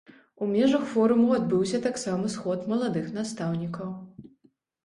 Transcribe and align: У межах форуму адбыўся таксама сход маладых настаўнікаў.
У 0.43 0.45
межах 0.53 0.85
форуму 0.93 1.27
адбыўся 1.39 1.81
таксама 1.85 2.31
сход 2.37 2.65
маладых 2.73 3.13
настаўнікаў. 3.19 3.89